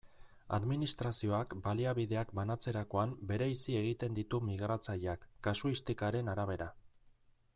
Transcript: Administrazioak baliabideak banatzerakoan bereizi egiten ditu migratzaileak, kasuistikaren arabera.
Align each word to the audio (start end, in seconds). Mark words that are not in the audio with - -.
Administrazioak 0.57 1.51
baliabideak 1.67 2.31
banatzerakoan 2.39 3.13
bereizi 3.33 3.77
egiten 3.83 4.17
ditu 4.21 4.41
migratzaileak, 4.49 5.29
kasuistikaren 5.49 6.35
arabera. 6.37 6.73